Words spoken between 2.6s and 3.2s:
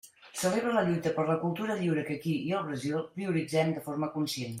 al Brasil